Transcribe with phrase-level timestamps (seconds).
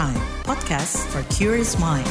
[0.00, 0.16] Prime,
[0.48, 2.08] podcast for curious mind.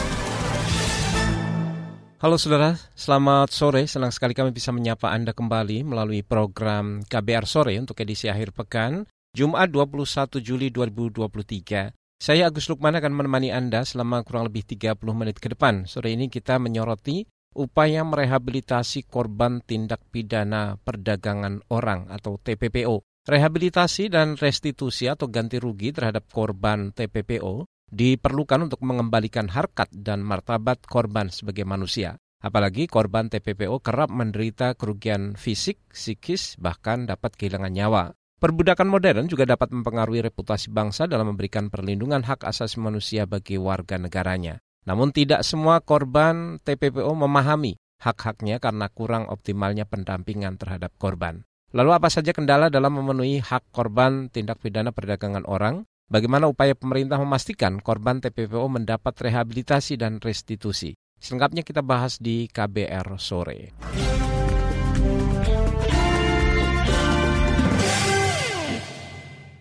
[2.22, 3.90] Halo saudara, selamat sore.
[3.90, 9.10] Senang sekali kami bisa menyapa Anda kembali melalui program KBR Sore untuk edisi akhir pekan,
[9.34, 10.06] Jumat 21
[10.38, 11.90] Juli 2023.
[12.22, 15.90] Saya Agus Lukman akan menemani Anda selama kurang lebih 30 menit ke depan.
[15.90, 17.26] Sore ini kita menyoroti
[17.58, 23.02] upaya merehabilitasi korban tindak pidana perdagangan orang atau TPPO.
[23.26, 30.82] Rehabilitasi dan restitusi atau ganti rugi terhadap korban TPPO diperlukan untuk mengembalikan harkat dan martabat
[30.86, 32.18] korban sebagai manusia.
[32.40, 38.04] Apalagi korban TPPO kerap menderita kerugian fisik, psikis, bahkan dapat kehilangan nyawa.
[38.40, 44.00] Perbudakan modern juga dapat mempengaruhi reputasi bangsa dalam memberikan perlindungan hak asasi manusia bagi warga
[44.00, 44.64] negaranya.
[44.88, 51.44] Namun tidak semua korban TPPO memahami hak-haknya karena kurang optimalnya pendampingan terhadap korban.
[51.76, 55.84] Lalu apa saja kendala dalam memenuhi hak korban tindak pidana perdagangan orang?
[56.10, 60.98] Bagaimana upaya pemerintah memastikan korban TPPO mendapat rehabilitasi dan restitusi?
[61.22, 63.78] Selengkapnya kita bahas di KBR sore.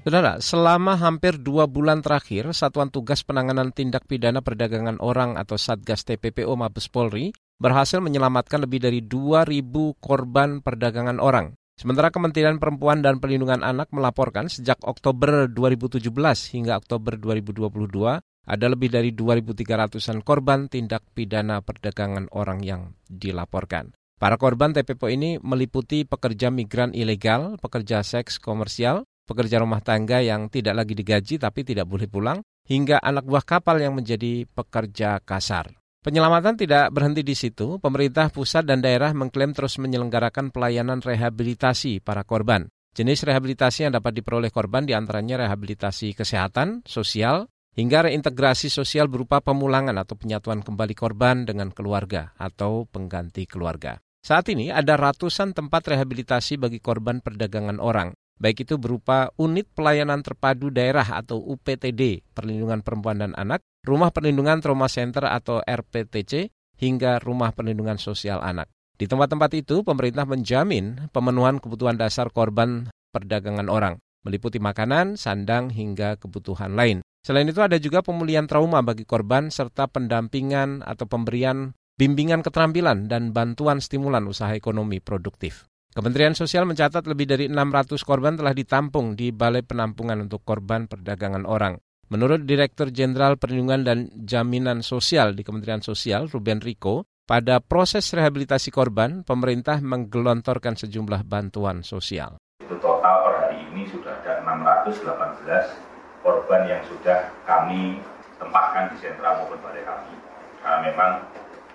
[0.08, 6.08] Saudara, selama hampir dua bulan terakhir, Satuan Tugas Penanganan Tindak Pidana Perdagangan Orang atau Satgas
[6.08, 7.28] TPPO Mabes Polri
[7.60, 9.68] berhasil menyelamatkan lebih dari 2.000
[10.00, 11.57] korban perdagangan orang.
[11.78, 16.10] Sementara Kementerian Perempuan dan Perlindungan Anak melaporkan sejak Oktober 2017
[16.50, 17.70] hingga Oktober 2022
[18.18, 23.94] ada lebih dari 2.300-an korban tindak pidana perdagangan orang yang dilaporkan.
[24.18, 30.50] Para korban TPPO ini meliputi pekerja migran ilegal, pekerja seks komersial, pekerja rumah tangga yang
[30.50, 35.77] tidak lagi digaji tapi tidak boleh pulang, hingga anak buah kapal yang menjadi pekerja kasar.
[35.98, 37.82] Penyelamatan tidak berhenti di situ.
[37.82, 42.70] Pemerintah pusat dan daerah mengklaim terus menyelenggarakan pelayanan rehabilitasi para korban.
[42.94, 49.38] Jenis rehabilitasi yang dapat diperoleh korban di antaranya rehabilitasi kesehatan, sosial, hingga reintegrasi sosial berupa
[49.38, 54.02] pemulangan atau penyatuan kembali korban dengan keluarga atau pengganti keluarga.
[54.18, 60.26] Saat ini ada ratusan tempat rehabilitasi bagi korban perdagangan orang, baik itu berupa unit pelayanan
[60.26, 67.18] terpadu daerah atau UPTD, perlindungan perempuan dan anak, Rumah Perlindungan Trauma Center atau RPTC, hingga
[67.22, 68.70] Rumah Perlindungan Sosial Anak.
[68.98, 76.18] Di tempat-tempat itu, pemerintah menjamin pemenuhan kebutuhan dasar korban perdagangan orang, meliputi makanan, sandang, hingga
[76.18, 77.06] kebutuhan lain.
[77.22, 83.34] Selain itu ada juga pemulihan trauma bagi korban serta pendampingan atau pemberian bimbingan keterampilan dan
[83.34, 85.66] bantuan stimulan usaha ekonomi produktif.
[85.98, 91.42] Kementerian Sosial mencatat lebih dari 600 korban telah ditampung di Balai Penampungan untuk Korban Perdagangan
[91.42, 91.82] Orang.
[92.08, 98.72] Menurut Direktur Jenderal Perlindungan dan Jaminan Sosial di Kementerian Sosial, Ruben Riko, pada proses rehabilitasi
[98.72, 102.40] korban, pemerintah menggelontorkan sejumlah bantuan sosial.
[102.64, 108.00] Total per hari ini sudah ada 618 korban yang sudah kami
[108.40, 110.16] tempatkan di sentra maupun balai kami.
[110.64, 111.12] Karena memang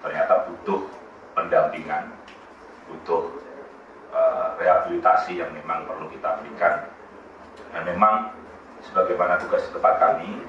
[0.02, 0.82] ternyata butuh
[1.38, 2.10] pendampingan,
[2.90, 3.30] butuh
[4.10, 6.90] uh, rehabilitasi yang memang perlu kita berikan.
[7.70, 8.34] Dan memang
[8.90, 10.44] sebagaimana tugas tempat kami,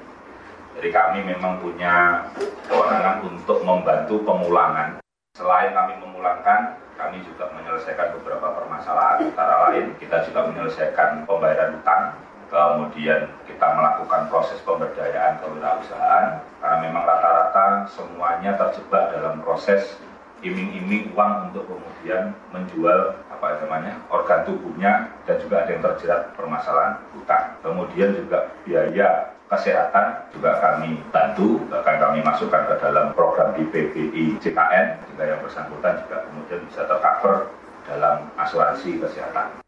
[0.75, 2.27] jadi kami memang punya
[2.67, 4.99] kewenangan untuk membantu pemulangan.
[5.35, 9.95] Selain kami memulangkan, kami juga menyelesaikan beberapa permasalahan, antara lain.
[9.99, 12.15] Kita juga menyelesaikan pembayaran utang,
[12.51, 19.95] kemudian kita melakukan proses pemberdayaan kewirausahaan, karena memang rata-rata semuanya terjebak dalam proses
[20.45, 26.93] iming-iming uang untuk kemudian menjual apa namanya organ tubuhnya dan juga ada yang terjerat permasalahan
[27.17, 27.45] hutang.
[27.65, 34.37] Kemudian juga biaya kesehatan juga kami bantu, bahkan kami masukkan ke dalam program di PBI
[34.41, 37.49] CKN, jika yang bersangkutan juga kemudian bisa tercover
[37.85, 39.61] dalam asuransi kesehatan.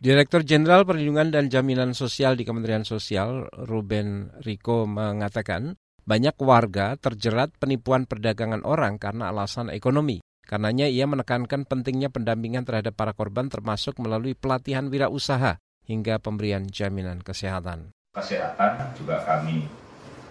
[0.00, 5.76] Direktur Jenderal Perlindungan dan Jaminan Sosial di Kementerian Sosial, Ruben Riko, mengatakan
[6.10, 10.18] banyak warga terjerat penipuan perdagangan orang karena alasan ekonomi.
[10.42, 17.22] Karenanya ia menekankan pentingnya pendampingan terhadap para korban termasuk melalui pelatihan wirausaha hingga pemberian jaminan
[17.22, 17.94] kesehatan.
[18.18, 19.70] Kesehatan juga kami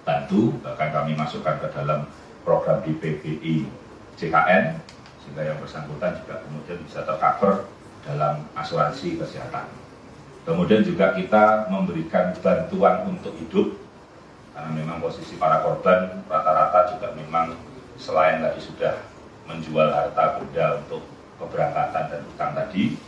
[0.03, 2.03] bantu, bahkan kami masukkan ke dalam
[2.43, 3.63] program di PBI
[4.19, 4.75] CKN,
[5.23, 7.63] sehingga yang bersangkutan juga kemudian bisa tercover
[8.03, 9.71] dalam asuransi kesehatan.
[10.43, 13.79] Kemudian juga kita memberikan bantuan untuk hidup
[14.59, 17.55] karena memang posisi para korban rata-rata juga memang
[17.95, 18.91] selain tadi sudah
[19.47, 20.99] menjual harta benda untuk
[21.39, 22.99] keberangkatan dan utang tadi,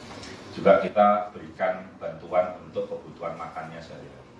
[0.55, 4.31] juga kita berikan bantuan untuk kebutuhan makannya sehari-hari.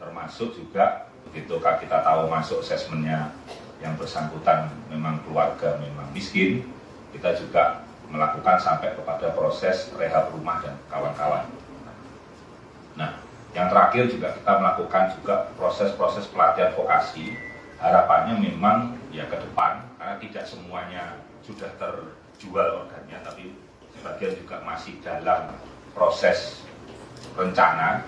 [0.00, 3.36] Termasuk juga begitu kita tahu masuk asesmennya
[3.84, 6.64] yang bersangkutan memang keluarga memang miskin,
[7.12, 11.44] kita juga melakukan sampai kepada proses rehab rumah dan kawan-kawan.
[12.96, 13.25] Nah,
[13.56, 17.32] Yang terakhir juga kita melakukan juga proses-proses pelatihan vokasi.
[17.80, 23.56] Harapannya memang ya ke depan karena tidak semuanya sudah terjual organnya, tapi
[23.96, 25.56] sebagian juga masih dalam
[25.96, 26.68] proses
[27.32, 28.04] rencana.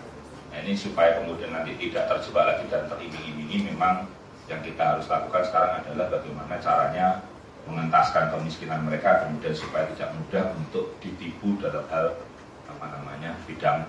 [0.53, 4.05] Nah, ini supaya kemudian nanti tidak terjebak lagi dan teriming-imingi memang
[4.53, 7.07] yang kita harus lakukan sekarang adalah bagaimana caranya
[7.69, 12.17] mengentaskan kemiskinan mereka kemudian supaya tidak mudah untuk ditipu dalam hal
[12.69, 13.85] apa namanya bidang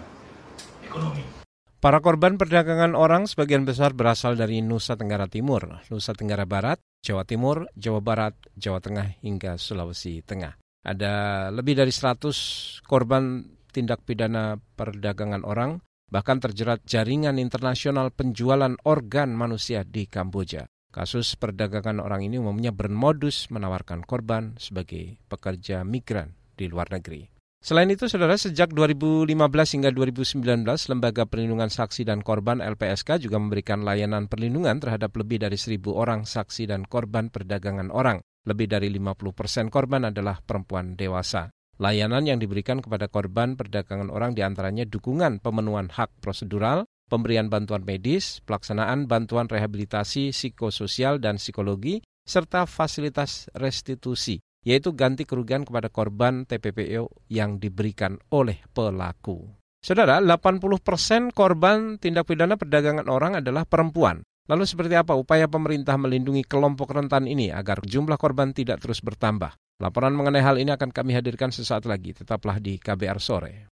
[0.84, 1.39] ekonomi.
[1.80, 7.24] Para korban perdagangan orang sebagian besar berasal dari Nusa Tenggara Timur, Nusa Tenggara Barat, Jawa
[7.24, 10.60] Timur, Jawa Barat, Jawa Tengah hingga Sulawesi Tengah.
[10.84, 15.80] Ada lebih dari 100 korban tindak pidana perdagangan orang
[16.12, 20.68] bahkan terjerat jaringan internasional penjualan organ manusia di Kamboja.
[20.92, 27.39] Kasus perdagangan orang ini umumnya bermodus menawarkan korban sebagai pekerja migran di luar negeri.
[27.60, 29.36] Selain itu, saudara, sejak 2015
[29.76, 35.60] hingga 2019, Lembaga Perlindungan Saksi dan Korban LPSK juga memberikan layanan perlindungan terhadap lebih dari
[35.60, 38.24] seribu orang saksi dan korban perdagangan orang.
[38.48, 41.52] Lebih dari 50 persen korban adalah perempuan dewasa.
[41.84, 47.84] Layanan yang diberikan kepada korban perdagangan orang di antaranya dukungan pemenuhan hak prosedural, pemberian bantuan
[47.84, 56.44] medis, pelaksanaan bantuan rehabilitasi psikososial dan psikologi, serta fasilitas restitusi, yaitu ganti kerugian kepada korban
[56.44, 59.48] TPPO yang diberikan oleh pelaku.
[59.80, 64.20] Saudara, 80 persen korban tindak pidana perdagangan orang adalah perempuan.
[64.50, 69.56] Lalu seperti apa upaya pemerintah melindungi kelompok rentan ini agar jumlah korban tidak terus bertambah?
[69.80, 72.12] Laporan mengenai hal ini akan kami hadirkan sesaat lagi.
[72.12, 73.72] Tetaplah di KBR Sore.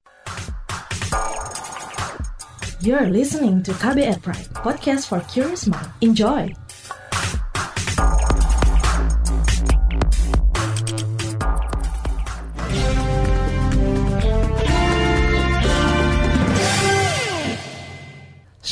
[2.83, 5.87] You're listening to KBR Pride, podcast for curious mind.
[6.03, 6.51] Enjoy!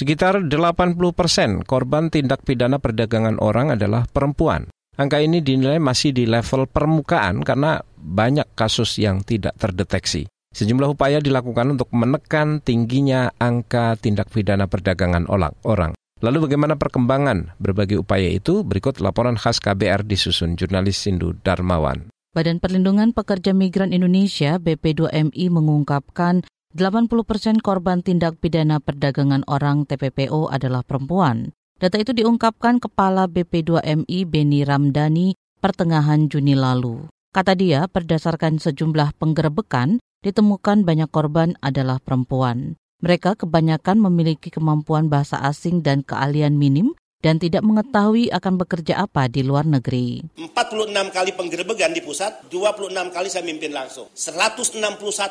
[0.02, 4.66] Sekitar 80 persen korban tindak pidana perdagangan orang adalah perempuan.
[4.98, 10.26] Angka ini dinilai masih di level permukaan karena banyak kasus yang tidak terdeteksi.
[10.58, 15.94] Sejumlah upaya dilakukan untuk menekan tingginya angka tindak pidana perdagangan orang.
[16.18, 18.66] Lalu bagaimana perkembangan berbagai upaya itu?
[18.66, 22.10] Berikut laporan khas KBR disusun jurnalis Sindu Darmawan.
[22.34, 26.42] Badan Perlindungan Pekerja Migran Indonesia BP2MI mengungkapkan
[26.72, 31.52] 80 persen korban tindak pidana perdagangan orang TPPO adalah perempuan.
[31.76, 37.12] Data itu diungkapkan Kepala BP2MI Beni Ramdhani pertengahan Juni lalu.
[37.36, 42.80] Kata dia, berdasarkan sejumlah penggerebekan, ditemukan banyak korban adalah perempuan.
[43.04, 49.30] Mereka kebanyakan memiliki kemampuan bahasa asing dan keahlian minim dan tidak mengetahui akan bekerja apa
[49.30, 50.26] di luar negeri.
[50.36, 54.10] 46 kali penggerebegan di pusat, 26 kali saya mimpin langsung.
[54.18, 54.82] 161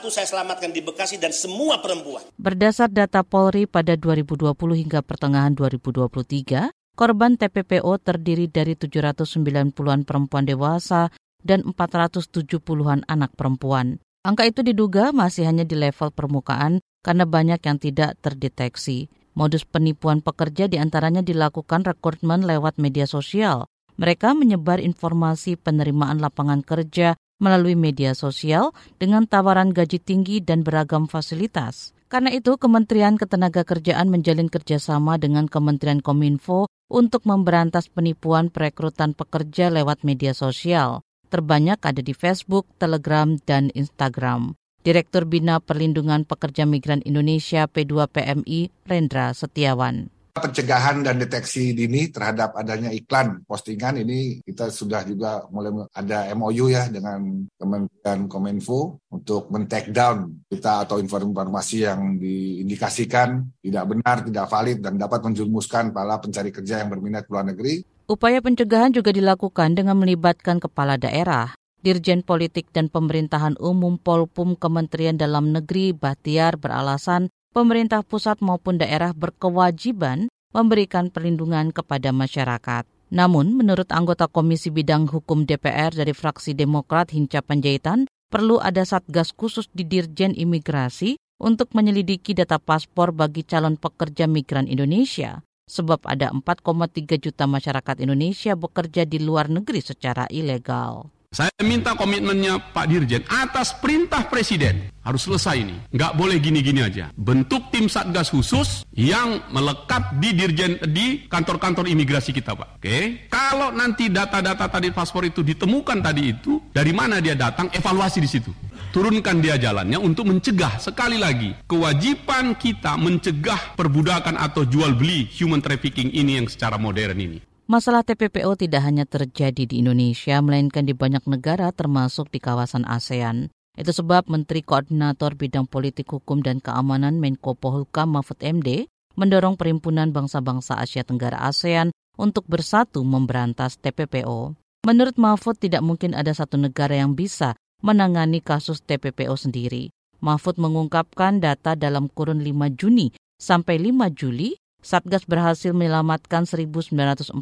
[0.09, 2.23] saya selamatkan di Bekasi dan semua perempuan.
[2.39, 4.55] Berdasar data Polri pada 2020
[4.87, 11.11] hingga pertengahan 2023, korban TPPO terdiri dari 790-an perempuan dewasa
[11.43, 13.99] dan 470-an anak perempuan.
[14.21, 19.09] Angka itu diduga masih hanya di level permukaan karena banyak yang tidak terdeteksi.
[19.38, 23.71] Modus penipuan pekerja di antaranya dilakukan rekrutmen lewat media sosial.
[24.00, 31.09] Mereka menyebar informasi penerimaan lapangan kerja melalui media sosial dengan tawaran gaji tinggi dan beragam
[31.09, 31.97] fasilitas.
[32.11, 40.03] Karena itu, Kementerian Ketenagakerjaan menjalin kerjasama dengan Kementerian Kominfo untuk memberantas penipuan perekrutan pekerja lewat
[40.03, 44.58] media sosial terbanyak ada di Facebook, Telegram, dan Instagram.
[44.81, 52.89] Direktur Bina Perlindungan Pekerja Migran Indonesia P2PMI, Rendra Setiawan pencegahan dan deteksi dini terhadap adanya
[52.94, 59.91] iklan postingan ini kita sudah juga mulai ada MOU ya dengan Kementerian Kominfo untuk men-take
[59.91, 66.55] down kita atau informasi yang diindikasikan tidak benar, tidak valid dan dapat menjurumuskan para pencari
[66.55, 71.55] kerja yang berminat luar negeri Upaya pencegahan juga dilakukan dengan melibatkan kepala daerah.
[71.81, 79.17] Dirjen Politik dan Pemerintahan Umum Polpum Kementerian Dalam Negeri Bahtiar beralasan pemerintah pusat maupun daerah
[79.17, 82.84] berkewajiban memberikan perlindungan kepada masyarakat.
[83.08, 89.32] Namun, menurut anggota Komisi Bidang Hukum DPR dari fraksi Demokrat Hinca Panjaitan, perlu ada satgas
[89.32, 96.34] khusus di Dirjen Imigrasi untuk menyelidiki data paspor bagi calon pekerja migran Indonesia sebab ada
[96.34, 101.08] 4,3 juta masyarakat Indonesia bekerja di luar negeri secara ilegal.
[101.31, 105.79] Saya minta komitmennya Pak Dirjen atas perintah Presiden harus selesai ini.
[105.94, 107.15] Nggak boleh gini-gini aja.
[107.15, 112.82] Bentuk tim satgas khusus yang melekat di Dirjen di kantor-kantor imigrasi kita Pak.
[112.82, 113.31] Oke.
[113.31, 118.27] Kalau nanti data-data tadi paspor itu ditemukan tadi itu dari mana dia datang evaluasi di
[118.27, 118.51] situ.
[118.91, 125.63] turunkan dia jalannya untuk mencegah sekali lagi kewajiban kita mencegah perbudakan atau jual beli human
[125.63, 127.39] trafficking ini yang secara modern ini.
[127.70, 133.46] Masalah TPPO tidak hanya terjadi di Indonesia, melainkan di banyak negara termasuk di kawasan ASEAN.
[133.79, 140.10] Itu sebab Menteri Koordinator Bidang Politik Hukum dan Keamanan Menko Polhukam Mahfud MD mendorong Perhimpunan
[140.10, 144.58] Bangsa-Bangsa Asia Tenggara ASEAN untuk bersatu memberantas TPPO.
[144.82, 147.55] Menurut Mahfud tidak mungkin ada satu negara yang bisa
[147.86, 149.94] menangani kasus TPPO sendiri.
[150.19, 157.37] Mahfud mengungkapkan data dalam kurun 5 Juni sampai 5 Juli Satgas berhasil menyelamatkan 1.943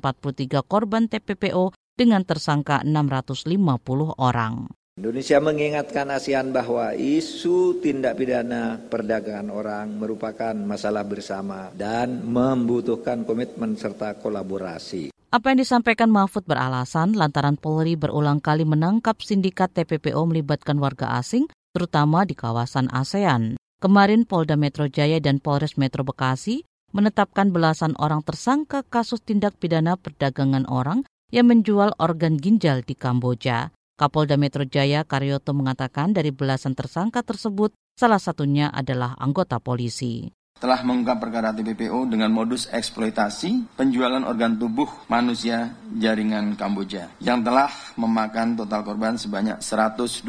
[0.67, 4.71] korban TPPO dengan tersangka 650 orang.
[4.99, 13.79] Indonesia mengingatkan ASEAN bahwa isu tindak pidana perdagangan orang merupakan masalah bersama dan membutuhkan komitmen
[13.79, 15.15] serta kolaborasi.
[15.31, 21.47] Apa yang disampaikan Mahfud beralasan lantaran Polri berulang kali menangkap sindikat TPPO melibatkan warga asing,
[21.71, 23.55] terutama di kawasan ASEAN.
[23.79, 29.99] Kemarin Polda Metro Jaya dan Polres Metro Bekasi menetapkan belasan orang tersangka kasus tindak pidana
[29.99, 33.75] perdagangan orang yang menjual organ ginjal di Kamboja.
[33.99, 40.83] Kapolda Metro Jaya Karyoto mengatakan dari belasan tersangka tersebut, salah satunya adalah anggota polisi telah
[40.83, 48.59] mengungkap perkara TPPO dengan modus eksploitasi penjualan organ tubuh manusia jaringan Kamboja yang telah memakan
[48.59, 50.27] total korban sebanyak 122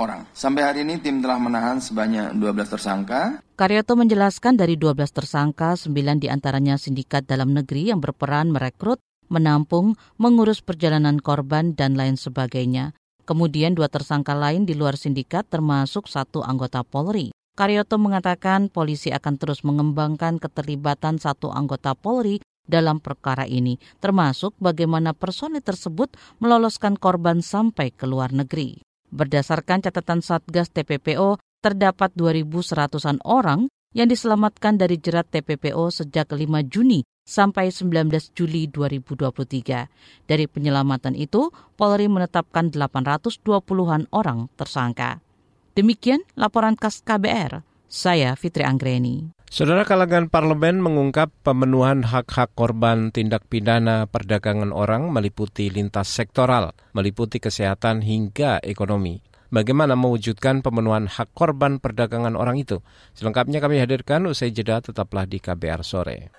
[0.00, 0.24] orang.
[0.32, 3.20] Sampai hari ini tim telah menahan sebanyak 12 tersangka.
[3.52, 9.94] Karyoto menjelaskan dari 12 tersangka, 9 di antaranya sindikat dalam negeri yang berperan merekrut, menampung,
[10.16, 12.96] mengurus perjalanan korban, dan lain sebagainya.
[13.22, 17.30] Kemudian dua tersangka lain di luar sindikat termasuk satu anggota Polri.
[17.52, 25.12] Karyoto mengatakan polisi akan terus mengembangkan keterlibatan satu anggota Polri dalam perkara ini, termasuk bagaimana
[25.12, 28.80] personil tersebut meloloskan korban sampai ke luar negeri.
[29.12, 36.40] Berdasarkan catatan Satgas TPPO, terdapat 2.100-an orang yang diselamatkan dari jerat TPPO sejak 5
[36.72, 40.24] Juni sampai 19 Juli 2023.
[40.24, 45.20] Dari penyelamatan itu, Polri menetapkan 820-an orang tersangka.
[45.72, 47.64] Demikian laporan khas KBR.
[47.88, 49.32] Saya Fitri Anggreni.
[49.48, 57.40] Saudara kalangan parlemen mengungkap pemenuhan hak-hak korban tindak pidana perdagangan orang meliputi lintas sektoral, meliputi
[57.40, 59.24] kesehatan hingga ekonomi.
[59.48, 62.84] Bagaimana mewujudkan pemenuhan hak korban perdagangan orang itu?
[63.16, 66.32] Selengkapnya kami hadirkan usai jeda tetaplah di KBR sore.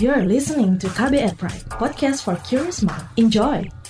[0.00, 3.04] You're listening to KBR Pride, podcast for curious mind.
[3.20, 3.83] Enjoy!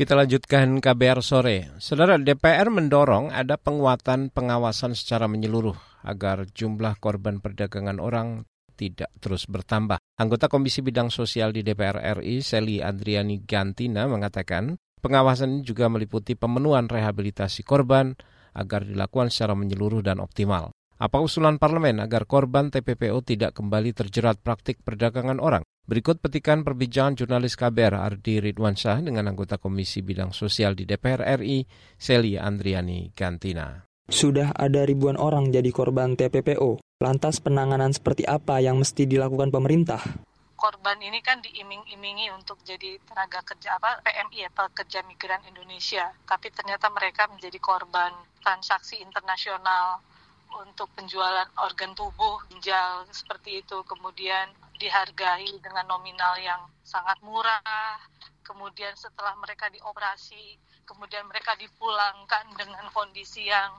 [0.00, 1.76] Kita lanjutkan KBR sore.
[1.76, 5.76] Saudara DPR mendorong ada penguatan pengawasan secara menyeluruh
[6.08, 8.48] agar jumlah korban perdagangan orang
[8.80, 10.00] tidak terus bertambah.
[10.16, 14.72] Anggota Komisi Bidang Sosial di DPR RI, Seli Andriani Gantina, mengatakan
[15.04, 18.16] pengawasan ini juga meliputi pemenuhan rehabilitasi korban
[18.56, 20.72] agar dilakukan secara menyeluruh dan optimal.
[21.00, 25.64] Apa usulan parlemen agar korban TPPO tidak kembali terjerat praktik perdagangan orang?
[25.88, 31.64] Berikut petikan perbincangan jurnalis KBR Ardi Ridwansyah dengan anggota Komisi Bidang Sosial di DPR RI,
[31.96, 33.80] Seli Andriani Gantina.
[34.12, 37.00] Sudah ada ribuan orang jadi korban TPPO.
[37.00, 40.04] Lantas penanganan seperti apa yang mesti dilakukan pemerintah?
[40.60, 46.52] korban ini kan diiming-imingi untuk jadi tenaga kerja apa PMI ya pekerja migran Indonesia tapi
[46.52, 48.12] ternyata mereka menjadi korban
[48.44, 50.04] transaksi internasional
[50.58, 58.00] untuk penjualan organ tubuh ginjal seperti itu kemudian dihargai dengan nominal yang sangat murah.
[58.40, 63.78] Kemudian setelah mereka dioperasi, kemudian mereka dipulangkan dengan kondisi yang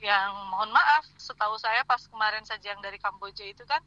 [0.00, 3.84] yang mohon maaf, setahu saya pas kemarin saja yang dari Kamboja itu kan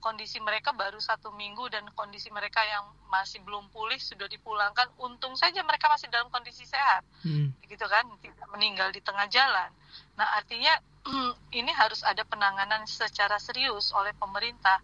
[0.00, 4.88] kondisi mereka baru satu minggu dan kondisi mereka yang masih belum pulih sudah dipulangkan.
[5.00, 7.52] Untung saja mereka masih dalam kondisi sehat, hmm.
[7.68, 9.70] gitu kan, tidak meninggal di tengah jalan.
[10.16, 10.72] Nah artinya
[11.58, 14.78] ini harus ada penanganan secara serius oleh pemerintah.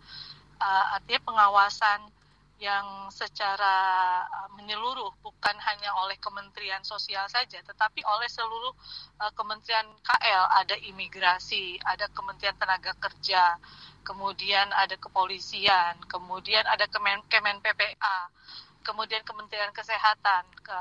[0.56, 2.08] Uh, artinya pengawasan
[2.56, 3.76] yang secara
[4.24, 8.72] uh, menyeluruh bukan hanya oleh Kementerian Sosial saja tetapi oleh seluruh
[9.20, 13.60] uh, Kementerian KL ada imigrasi, ada Kementerian Tenaga Kerja,
[14.00, 18.32] kemudian ada kepolisian, kemudian ada Kemen, Kemen PPA,
[18.86, 20.76] kemudian Kementerian Kesehatan ke,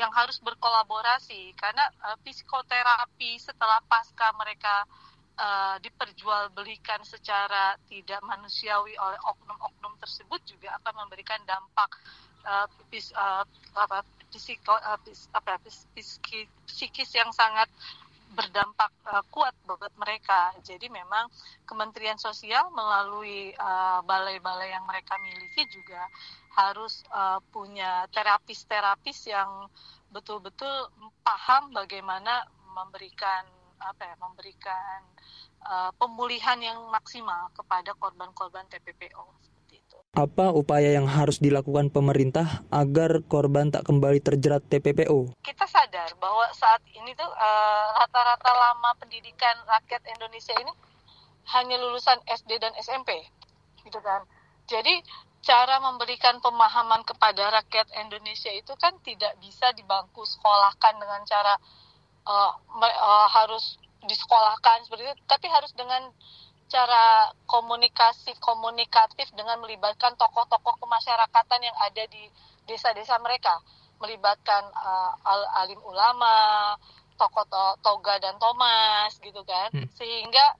[0.00, 4.88] yang harus berkolaborasi karena uh, psikoterapi setelah pasca mereka
[5.36, 11.92] uh, diperjualbelikan secara tidak manusiawi oleh oknum-oknum tersebut juga akan memberikan dampak
[12.48, 13.44] uh, pis, uh,
[13.76, 14.00] apa,
[14.32, 17.68] psiko, uh, pis, apa, pis, psikis, psikis yang sangat
[18.36, 20.52] berdampak uh, kuat buat mereka.
[20.60, 21.28] Jadi memang
[21.64, 23.56] Kementerian Sosial melalui
[24.04, 26.04] balai-balai uh, yang mereka miliki juga
[26.56, 29.68] harus uh, punya terapis-terapis yang
[30.08, 30.88] betul-betul
[31.20, 33.44] paham bagaimana memberikan
[33.76, 34.98] apa ya, memberikan
[35.68, 39.46] uh, pemulihan yang maksimal kepada korban-korban TPPO
[40.16, 45.36] apa upaya yang harus dilakukan pemerintah agar korban tak kembali terjerat TPPO?
[45.44, 50.72] Kita sadar bahwa saat ini tuh uh, rata-rata lama pendidikan rakyat Indonesia ini
[51.52, 53.28] hanya lulusan SD dan SMP,
[53.84, 54.24] gitu kan.
[54.64, 55.04] Jadi
[55.46, 61.54] cara memberikan pemahaman kepada rakyat Indonesia itu kan tidak bisa dibangku sekolahkan dengan cara
[62.26, 66.10] uh, uh, harus disekolahkan seperti itu, tapi harus dengan
[66.66, 72.26] cara komunikasi komunikatif dengan melibatkan tokoh-tokoh kemasyarakatan yang ada di
[72.66, 73.62] desa-desa mereka,
[74.02, 76.74] melibatkan uh, al alim ulama,
[77.14, 79.94] tokoh to toga dan Thomas gitu kan, hmm.
[79.94, 80.58] sehingga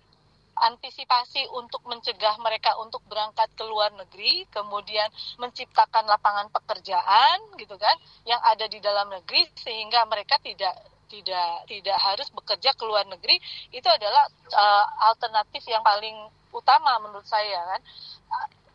[0.57, 7.97] antisipasi untuk mencegah mereka untuk berangkat ke luar negeri, kemudian menciptakan lapangan pekerjaan gitu kan,
[8.25, 10.75] yang ada di dalam negeri sehingga mereka tidak
[11.07, 13.39] tidak tidak harus bekerja ke luar negeri
[13.71, 16.15] itu adalah uh, alternatif yang paling
[16.51, 17.81] utama menurut saya kan.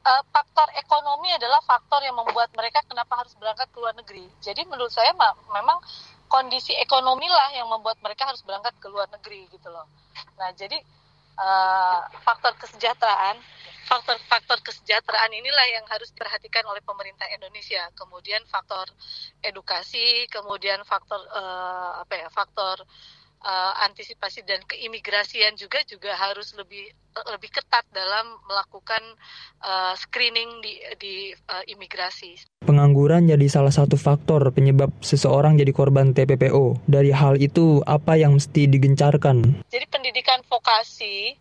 [0.02, 4.26] Uh, faktor ekonomi adalah faktor yang membuat mereka kenapa harus berangkat ke luar negeri.
[4.42, 5.14] Jadi menurut saya
[5.54, 5.78] memang
[6.26, 9.86] kondisi ekonomi lah yang membuat mereka harus berangkat ke luar negeri gitu loh.
[10.40, 10.80] Nah jadi
[11.38, 13.40] uh, faktor kesejahteraan
[13.92, 17.92] faktor-faktor kesejahteraan inilah yang harus diperhatikan oleh pemerintah Indonesia.
[17.92, 18.88] Kemudian faktor
[19.44, 22.88] edukasi, kemudian faktor uh, apa ya, faktor
[23.42, 29.04] uh, antisipasi dan keimigrasian juga juga harus lebih lebih ketat dalam melakukan
[29.60, 31.16] uh, screening di di
[31.52, 32.40] uh, imigrasi.
[32.64, 36.88] Pengangguran jadi salah satu faktor penyebab seseorang jadi korban TPPO.
[36.88, 39.68] Dari hal itu apa yang mesti digencarkan?
[39.68, 41.36] Jadi pendidikan vokasi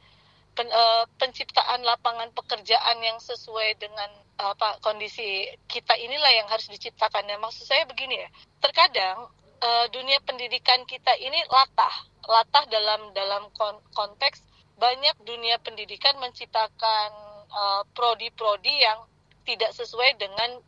[0.58, 7.28] pen, uh, penciptaan lapangan pekerjaan yang sesuai dengan apa kondisi kita inilah yang harus diciptakan.
[7.28, 9.28] Ya, maksud saya begini ya, terkadang
[9.60, 11.94] uh, dunia pendidikan kita ini latah,
[12.26, 14.42] latah dalam dalam kon konteks
[14.80, 17.10] banyak dunia pendidikan menciptakan
[17.52, 19.04] uh, prodi-prodi yang
[19.44, 20.60] tidak sesuai dengan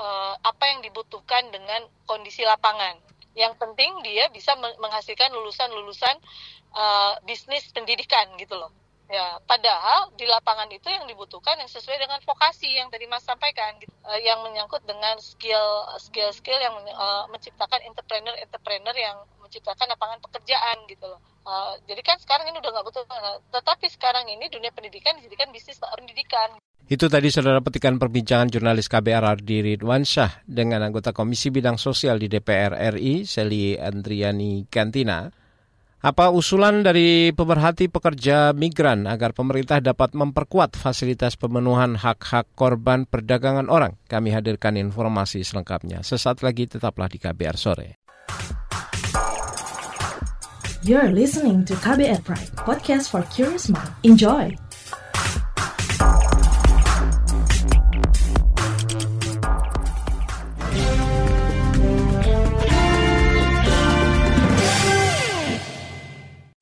[0.00, 2.96] uh, apa yang dibutuhkan dengan kondisi lapangan.
[3.32, 6.16] Yang penting dia bisa menghasilkan lulusan-lulusan
[6.76, 8.72] uh, bisnis pendidikan gitu loh.
[9.12, 13.76] Ya, padahal di lapangan itu yang dibutuhkan yang sesuai dengan vokasi yang tadi Mas sampaikan,
[13.76, 19.92] gitu, uh, yang menyangkut dengan skill skill skill yang uh, menciptakan entrepreneur entrepreneur yang menciptakan
[19.92, 21.20] lapangan pekerjaan gitu loh.
[21.44, 25.52] Uh, jadi kan sekarang ini udah nggak betul, uh, tetapi sekarang ini dunia pendidikan dijadikan
[25.52, 26.56] bisnis pendidikan.
[26.88, 32.32] Itu tadi saudara petikan perbincangan jurnalis KBR Ardi Ridwansyah dengan anggota Komisi Bidang Sosial di
[32.32, 35.41] DPR RI, Seli Andriani Kantina.
[36.02, 43.70] Apa usulan dari pemerhati pekerja migran agar pemerintah dapat memperkuat fasilitas pemenuhan hak-hak korban perdagangan
[43.70, 43.94] orang?
[44.10, 46.02] Kami hadirkan informasi selengkapnya.
[46.02, 48.02] Sesaat lagi tetaplah di KBR sore.
[50.82, 53.94] You're listening to KBR Pride, podcast for curious mind.
[54.02, 54.58] Enjoy.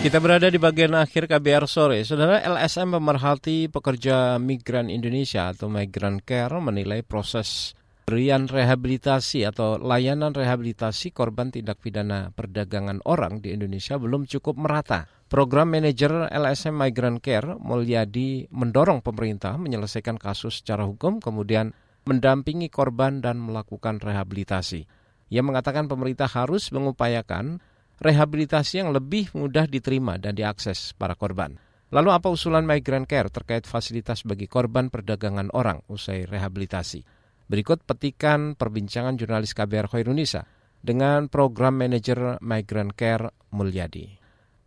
[0.01, 2.01] Kita berada di bagian akhir KBR sore.
[2.09, 7.77] Saudara LSM pemerhati pekerja migran Indonesia atau Migrant Care menilai proses
[8.09, 15.05] berian rehabilitasi atau layanan rehabilitasi korban tindak pidana perdagangan orang di Indonesia belum cukup merata.
[15.29, 21.77] Program manajer LSM Migrant Care Mulyadi mendorong pemerintah menyelesaikan kasus secara hukum kemudian
[22.09, 24.89] mendampingi korban dan melakukan rehabilitasi.
[25.29, 27.61] Ia mengatakan pemerintah harus mengupayakan
[28.01, 31.61] rehabilitasi yang lebih mudah diterima dan diakses para korban.
[31.93, 37.05] Lalu apa usulan Migrant Care terkait fasilitas bagi korban perdagangan orang usai rehabilitasi?
[37.51, 40.47] Berikut petikan perbincangan jurnalis KBR Khairunisa
[40.81, 44.17] dengan program manajer Migrant Care Mulyadi.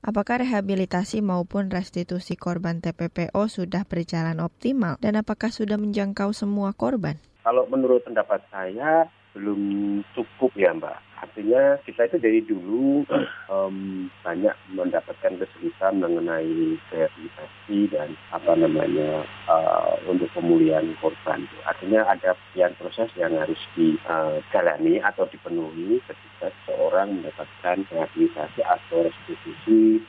[0.04, 7.16] Apakah rehabilitasi maupun restitusi korban TPPO sudah berjalan optimal dan apakah sudah menjangkau semua korban?
[7.48, 13.08] Kalau menurut pendapat saya belum cukup ya Mbak artinya kita itu dari dulu
[13.48, 21.48] um, banyak mendapatkan kesulitan mengenai rehabilitasi dan apa namanya uh, untuk pemulihan korban.
[21.64, 29.08] Artinya ada sekian proses yang harus dijalani uh, atau dipenuhi ketika seorang mendapatkan rehabilitasi atau
[29.08, 30.04] restitusi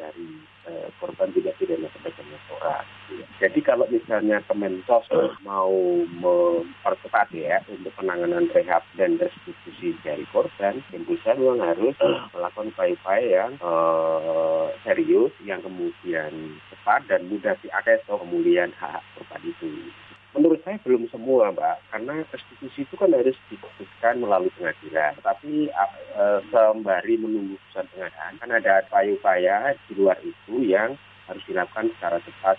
[0.00, 2.86] dari uh, korban tidak pidana perdagangan orang.
[3.42, 5.04] Jadi kalau misalnya Kemensos
[5.44, 5.74] mau
[6.08, 11.96] mempercepat ya untuk penanganan rehab dan restitusi dari korban, saja memang harus
[12.32, 19.88] melakukan upaya-upaya yang uh, serius, yang kemudian cepat dan mudah diakses pemulihan hak korban itu.
[20.34, 25.14] Menurut saya belum semua, Mbak, karena restitusi itu kan harus diputuskan melalui pengadilan.
[25.22, 30.98] Tapi uh, sembari menunggu putusan pengadilan, kan ada upaya-upaya di luar itu yang
[31.30, 32.58] harus dilakukan secara cepat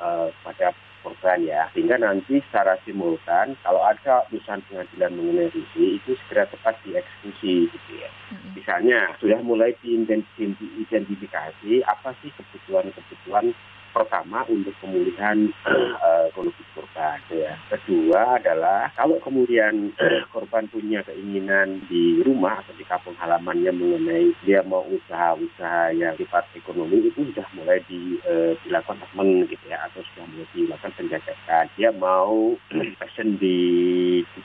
[0.00, 0.72] uh, pada
[1.04, 1.68] korban ya.
[1.76, 7.92] Sehingga nanti secara simultan kalau ada putusan pengadilan mengenai revisi itu segera cepat dieksekusi gitu
[8.00, 8.08] ya.
[8.56, 13.52] Misalnya sudah mulai diidentifikasi apa sih kebutuhan-kebutuhan
[13.92, 17.54] pertama untuk pemulihan uh, kondisi korban ya.
[17.70, 19.92] Kedua adalah kalau kemudian
[20.34, 26.48] korban punya keinginan di rumah atau di kampung halamannya mengenai dia mau usaha-usaha yang sifat
[26.56, 31.64] ekonomi itu sudah mulai di, uh, dilakukan assessment gitu ya atau sudah mulai dilakukan penjajakan.
[31.76, 32.56] Dia mau
[33.00, 33.58] passion di,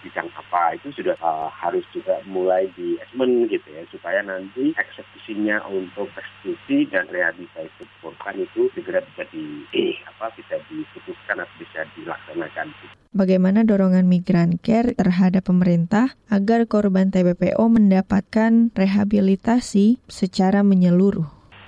[0.04, 5.64] bidang apa itu sudah uh, harus juga mulai di assessment gitu ya supaya nanti eksekusinya
[5.72, 12.68] untuk restitusi dan rehabilitasi korban itu segera di di apa bisa diputuskan atau bisa dilaksanakan.
[13.16, 21.26] Bagaimana dorongan migran care terhadap pemerintah agar korban TPPO mendapatkan rehabilitasi secara menyeluruh?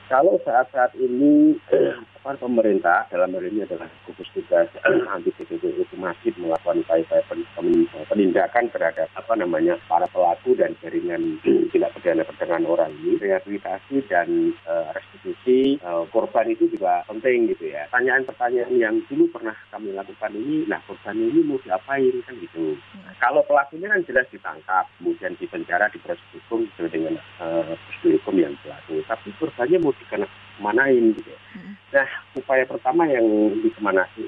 [0.09, 1.53] Kalau saat-saat ini
[2.19, 4.67] apa pemerintah dalam hal ini adalah gugus tugas
[5.13, 7.23] anti PPP itu masih melakukan upaya-upaya
[8.11, 11.39] penindakan terhadap apa namanya para pelaku dan jaringan
[11.71, 14.91] tindak pidana perdagangan orang ini rehabilitasi dan uh,
[15.29, 17.85] restitusi uh, korban itu juga penting gitu ya.
[17.89, 22.13] Pertanyaan-pertanyaan yang dulu pernah kami lakukan ini nah korban ini mau diapain?
[22.25, 22.73] Kan gitu.
[23.05, 28.17] Nah, kalau pelakunya kan jelas ditangkap kemudian dipenjara di proses hukum sesuai dengan uh, prosedur
[28.21, 29.01] hukum yang berlaku.
[29.05, 31.33] Tapi korbannya mau dikena kemanain gitu.
[31.53, 31.73] Hmm.
[31.93, 33.25] Nah, upaya pertama yang
[33.61, 34.25] dikemana di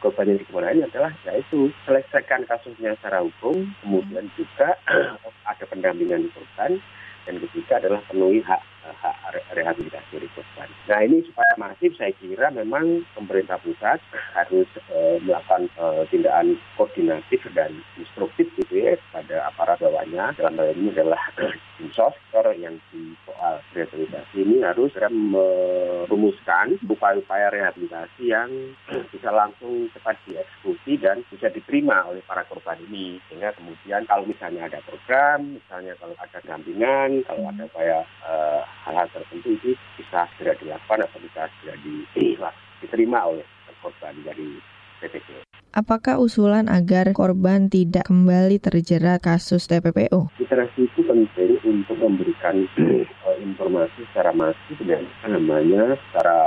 [0.00, 4.78] korban yang dikemanain adalah yaitu selesaikan kasusnya secara hukum, kemudian juga
[5.50, 6.80] ada pendampingan korban,
[7.28, 8.60] dan ketiga adalah penuhi hak
[8.92, 9.16] hak
[9.54, 10.68] rehabilitasi dari korban.
[10.90, 14.02] Nah ini supaya masif saya kira memang pemerintah pusat
[14.36, 20.74] harus e, melakukan e, tindakan koordinatif dan instruktif gitu ya pada aparat bawahnya dalam hal
[20.76, 21.22] ini adalah
[21.96, 28.50] soskor yang di soal rehabilitasi ini harus merumuskan upaya-upaya rehabilitasi yang
[29.12, 34.66] bisa langsung cepat dieksekusi dan bisa diterima oleh para korban ini sehingga kemudian kalau misalnya
[34.68, 40.54] ada program misalnya kalau ada dampingan kalau ada upaya uh, hal-hal tertentu itu bisa segera
[40.60, 41.76] dilakukan atau bisa segera
[42.84, 43.44] diterima oleh
[43.84, 44.60] korban dari
[45.00, 45.44] TPPO.
[45.74, 50.30] Apakah usulan agar korban tidak kembali terjerat kasus TPPO?
[50.38, 56.38] Literasi itu penting untuk memberikan uh, informasi secara masif dan namanya secara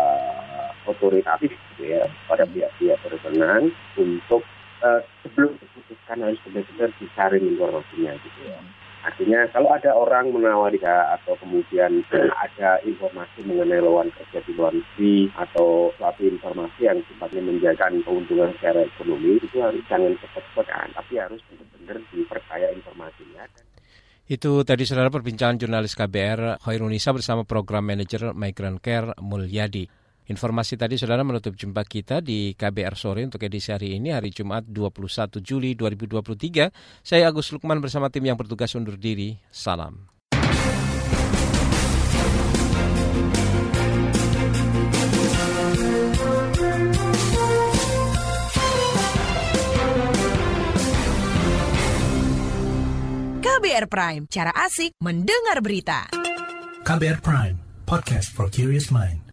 [0.88, 4.48] otoritatif gitu ya pada pihak-pihak berkenan untuk
[4.80, 8.58] uh, sebelum diputuskan harus benar-benar disaring informasinya gitu ya.
[9.08, 12.04] Artinya kalau ada orang menawari atau kemudian
[12.46, 18.52] ada informasi mengenai lawan kerja di luar negeri atau suatu informasi yang sifatnya menjaga keuntungan
[18.60, 23.48] secara ekonomi itu harus jangan cepat-cepat kan, tapi harus benar-benar dipercaya informasinya.
[24.28, 29.88] Itu tadi saudara perbincangan jurnalis KBR Hoirunisa bersama Program Manager Migrant Care Mulyadi.
[30.28, 34.68] Informasi tadi saudara menutup jumpa kita di KBR Sore untuk edisi hari ini hari Jumat
[34.68, 36.68] 21 Juli 2023.
[37.00, 39.40] Saya Agus Lukman bersama tim yang bertugas undur diri.
[39.48, 40.12] Salam.
[53.38, 56.12] KBR Prime, cara asik mendengar berita.
[56.84, 57.56] KBR Prime,
[57.88, 59.27] podcast for curious mind.